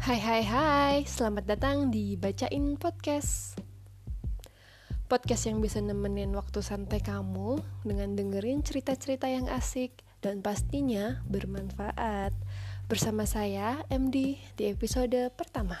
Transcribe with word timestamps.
Hai 0.00 0.16
hai 0.16 0.42
hai, 0.48 0.96
selamat 1.04 1.44
datang 1.44 1.92
di 1.92 2.16
Bacain 2.16 2.80
Podcast. 2.80 3.52
Podcast 5.12 5.44
yang 5.44 5.60
bisa 5.60 5.76
nemenin 5.76 6.32
waktu 6.32 6.64
santai 6.64 7.04
kamu 7.04 7.60
Dengan 7.84 8.16
dengerin 8.16 8.64
cerita-cerita 8.64 9.28
yang 9.28 9.44
asik 9.52 10.00
Dan 10.24 10.40
pastinya 10.40 11.20
bermanfaat. 11.28 12.32
Bersama 12.88 13.28
saya, 13.28 13.84
MD, 13.92 14.40
di 14.56 14.72
episode 14.72 15.36
pertama. 15.36 15.76